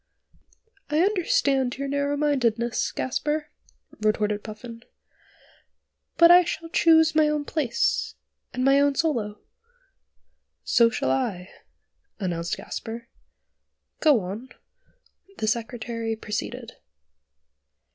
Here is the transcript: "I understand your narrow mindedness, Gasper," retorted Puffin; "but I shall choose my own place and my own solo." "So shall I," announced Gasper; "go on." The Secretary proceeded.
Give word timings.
"I 0.89 0.97
understand 1.01 1.77
your 1.77 1.87
narrow 1.87 2.17
mindedness, 2.17 2.91
Gasper," 2.91 3.49
retorted 3.99 4.43
Puffin; 4.43 4.81
"but 6.17 6.31
I 6.31 6.43
shall 6.43 6.69
choose 6.69 7.13
my 7.13 7.27
own 7.29 7.45
place 7.45 8.15
and 8.51 8.65
my 8.65 8.79
own 8.79 8.95
solo." 8.95 9.37
"So 10.63 10.89
shall 10.89 11.11
I," 11.11 11.51
announced 12.19 12.57
Gasper; 12.57 13.09
"go 13.99 14.21
on." 14.21 14.49
The 15.37 15.45
Secretary 15.45 16.15
proceeded. 16.15 16.77